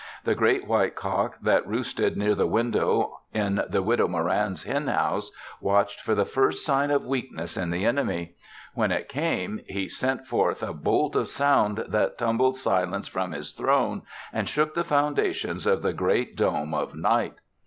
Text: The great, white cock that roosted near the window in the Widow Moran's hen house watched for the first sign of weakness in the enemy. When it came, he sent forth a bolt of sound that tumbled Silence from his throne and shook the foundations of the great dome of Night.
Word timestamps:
The 0.23 0.33
great, 0.33 0.65
white 0.67 0.95
cock 0.95 1.37
that 1.43 1.67
roosted 1.67 2.17
near 2.17 2.33
the 2.33 2.47
window 2.47 3.19
in 3.35 3.61
the 3.69 3.83
Widow 3.83 4.07
Moran's 4.07 4.63
hen 4.63 4.87
house 4.87 5.31
watched 5.61 5.99
for 6.01 6.15
the 6.15 6.25
first 6.25 6.65
sign 6.65 6.89
of 6.89 7.05
weakness 7.05 7.55
in 7.55 7.69
the 7.69 7.85
enemy. 7.85 8.33
When 8.73 8.91
it 8.91 9.07
came, 9.07 9.61
he 9.67 9.87
sent 9.87 10.25
forth 10.25 10.63
a 10.63 10.73
bolt 10.73 11.15
of 11.15 11.27
sound 11.27 11.85
that 11.89 12.17
tumbled 12.17 12.55
Silence 12.57 13.07
from 13.07 13.31
his 13.31 13.51
throne 13.51 14.01
and 14.33 14.49
shook 14.49 14.73
the 14.73 14.83
foundations 14.83 15.67
of 15.67 15.83
the 15.83 15.93
great 15.93 16.35
dome 16.35 16.73
of 16.73 16.95
Night. 16.95 17.35